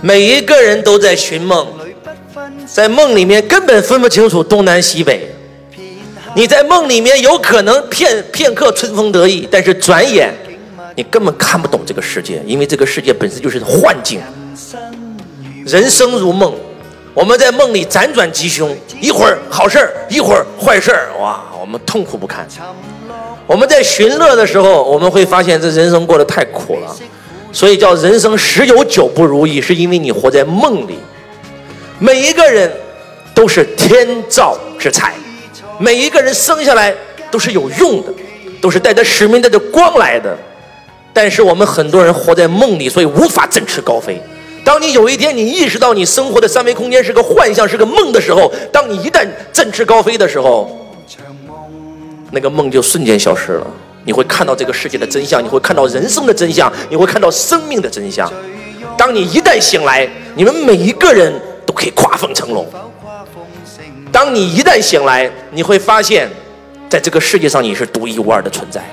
[0.00, 1.66] 每一个人都在寻梦，
[2.66, 5.34] 在梦里面根本分不清楚东南西北。
[6.36, 10.34] 你在梦里面有可能片片刻春风得意，但是转眼
[10.96, 14.20] 你根本看不懂这个世界，因为这个世界本身就是幻境。
[15.64, 16.52] 人生如梦，
[17.14, 22.46] 我们在梦里辗转吉凶，一会儿好事儿，一会儿坏事儿，哇，我们痛苦不堪。
[23.46, 26.96] 我们在寻乐的时候，我们会发现这人生过得太苦了，
[27.54, 30.98] 所以叫人生十有九不如意，是因为你活在梦里。
[32.00, 32.70] 每一个人
[33.32, 35.14] 都是天造之才。
[35.78, 36.92] 每一个人生下来
[37.30, 38.12] 都是有用的，
[38.60, 40.36] 都是带着使命、带着光来的。
[41.12, 44.20] 但是我们很多人活在梦里，所以无法振翅高飞。
[44.64, 50.88] 当你有一天你意识到你生活的三维空间是个幻象、是个梦的时候，当你一旦振翅高飞的时候，
[52.32, 53.66] 那个梦就瞬间消失了。
[54.04, 58.30] 你会看到这个世界的真相，你会看到人生的真相，你会看到生命的真相。
[58.96, 61.32] 当你一旦醒来，你们每一个人
[61.66, 62.66] 都可以跨凤成龙。
[64.12, 66.28] 当你一旦醒来，你会发现，
[66.88, 68.84] 在这个世界上你是独一无二的存在。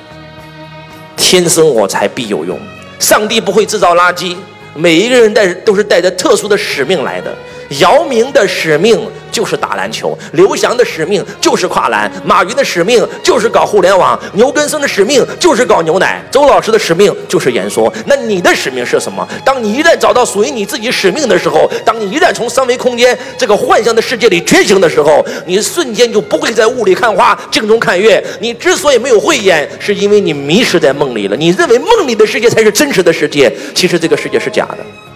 [1.16, 2.60] 天生我材必有用，
[3.00, 4.36] 上帝不会制造垃圾，
[4.74, 7.34] 每一个人带都是带着特殊的使命来的。
[7.80, 9.00] 姚明的使命。
[9.32, 17.92] 就是打篮球，刘翔的使命就是跨栏，马云的使命就是搞互联网，牛根生的使命就是搞牛奶，周老师的使命就是演说。
[18.06, 19.28] 那你的使命是什么？
[19.46, 28.24] 当你一旦找到属于你自己使命的时候，当你一旦从三维空间这个幻象的世界里觉醒的时候，你瞬间就不会在雾里看花，镜中看月。
[28.40, 31.38] 你之所以没有慧眼，是因为你迷失在梦里了。
[31.38, 35.11] 你认为梦里的世界才是真实的世界，其实这个世界是假的。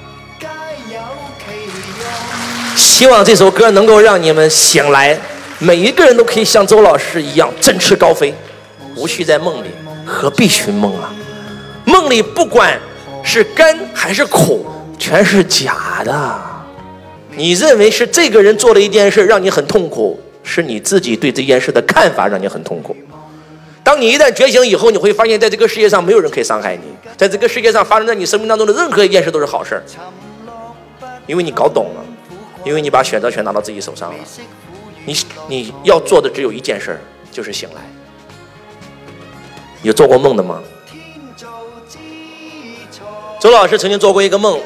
[2.96, 5.20] 希望这首歌能够让你们醒来，
[5.60, 8.34] 每一个人都可以像周老师一样振翅高飞，
[8.96, 9.68] 无需在梦里，
[10.06, 11.14] 何必寻梦啊？
[11.84, 12.80] 梦里不管
[13.22, 14.66] 是甘还是苦，
[14.98, 16.42] 全是假的。
[17.36, 22.96] 你认为是这个人做了一件事让你很痛苦，是你自己对这件事的看法让你很痛苦。
[23.84, 26.84] 当你一旦觉醒以后，你会发现在这个世界上没有人可以伤害你，
[27.18, 29.84] 在这个世界上发生在你生命当中的任何一件事都是好事儿，
[31.28, 32.06] 因为你搞懂了。
[32.66, 34.18] 因为你把选择权拿到自己手上了，
[35.06, 35.16] 你
[35.48, 37.00] 你要做的只有一件事儿，
[37.32, 37.82] 就是醒来。
[39.84, 40.60] 有做过梦的吗？
[43.40, 44.60] 周老师曾经做过一个梦，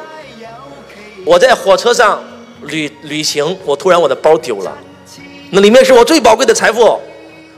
[1.26, 2.24] 我在火车上
[2.62, 4.72] 旅旅行，我突然我的包丢了，
[5.52, 6.98] 那里面是我最宝贵的财富，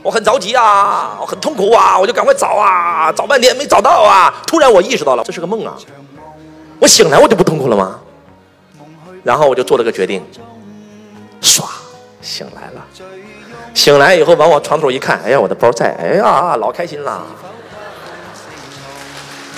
[0.02, 5.76] 我很着急啊，我很痛苦啊，我就赶快找啊，找半天没找到啊，突然我意识到了，这是个梦啊，
[6.80, 8.00] 我醒来我就不痛苦了吗？
[9.22, 10.22] 然后我就做了个决定，
[11.40, 11.64] 唰，
[12.20, 12.84] 醒来了。
[13.74, 17.24] 醒来以后往我床头一看，哎呀，我的包在，哎呀，老开心了。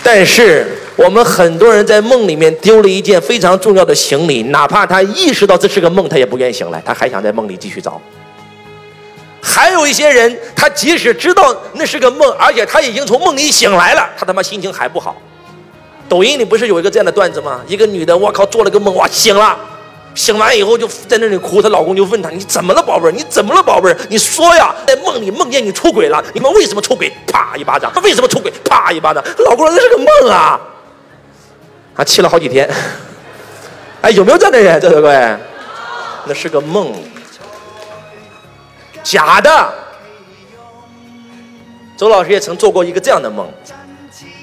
[0.02, 8.00] 但是我们很多人在梦里面丢了一件非常重要的行李，哪怕他意识到这是个梦，他也不愿意醒来，他还想在梦里继续找。
[9.42, 15.16] 还有一些人，他即使知道那是个梦，而且他已经从梦里醒来了，他他妈心情还不好。
[16.08, 17.60] 抖音里不是有一个这样的段子吗？
[17.66, 19.58] 一个女的，我靠，做了个梦，哇，醒了，
[20.14, 23.12] 醒完以后就在那里哭，她老公就问她，你怎么了，宝贝儿？
[23.12, 23.96] 你怎么了，宝贝儿？
[24.08, 27.10] 你说呀，在梦里梦见你出轨了，你们为什么出轨？
[27.26, 28.52] 啪一巴掌，他为什么出轨？
[28.64, 30.60] 啪一巴掌，老公说那是个梦啊，
[31.94, 32.68] 还气了好几天。
[34.02, 34.80] 哎，有没有这样的人？
[34.80, 35.36] 在座各位，
[36.26, 36.92] 那是个梦，
[39.02, 39.72] 假的。
[41.96, 43.48] 周老师也曾做过一个这样的梦。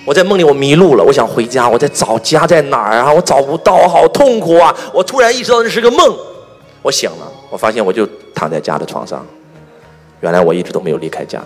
[0.03, 3.13] 我在梦里，我迷路了，我想回家，我在找家在哪儿啊？
[3.13, 4.75] 我找不到，好痛苦啊！
[4.93, 6.15] 我突然意识到这是个梦，
[6.81, 9.25] 我醒了，我发现我就躺在家的床上，
[10.21, 11.41] 原来我一直都没有离开家。